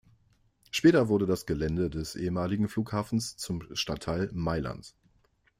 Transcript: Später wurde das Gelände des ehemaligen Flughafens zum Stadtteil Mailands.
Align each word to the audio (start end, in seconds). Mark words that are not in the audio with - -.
Später 0.71 1.09
wurde 1.09 1.27
das 1.27 1.45
Gelände 1.45 1.91
des 1.91 2.15
ehemaligen 2.15 2.67
Flughafens 2.67 3.37
zum 3.37 3.61
Stadtteil 3.75 4.31
Mailands. 4.33 4.95